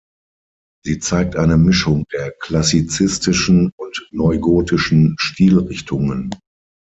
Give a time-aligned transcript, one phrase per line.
[0.83, 6.31] Sie zeigt eine Mischung der klassizistischen und neugotischen Stilrichtungen.